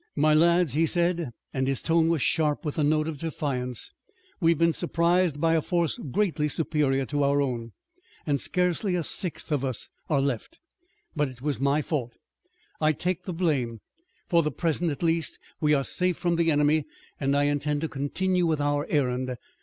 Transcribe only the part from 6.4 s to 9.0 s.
superior to our own, and scarcely